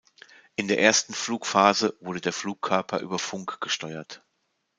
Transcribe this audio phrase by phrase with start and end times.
[0.55, 4.23] In der ersten Flugphase wurde der Flugkörper über Funk gesteuert.